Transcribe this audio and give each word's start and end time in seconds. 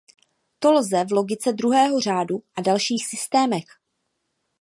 To 0.59 0.71
lze 0.73 1.05
v 1.05 1.11
logice 1.11 1.53
druhého 1.53 1.99
řádu 1.99 2.43
a 2.55 2.61
dalších 2.61 3.07
systémech. 3.07 3.63